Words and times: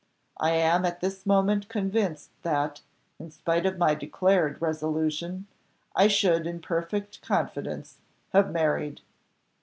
I 0.39 0.53
am 0.53 0.83
at 0.83 0.99
this 0.99 1.27
moment 1.27 1.69
convinced 1.69 2.31
that, 2.41 2.81
in 3.19 3.29
spite 3.29 3.67
of 3.67 3.77
my 3.77 3.93
declared 3.93 4.59
resolution, 4.59 5.45
I 5.95 6.07
should 6.07 6.47
in 6.47 6.59
perfect 6.59 7.21
confidence, 7.21 7.99
have 8.33 8.51
married." 8.51 9.01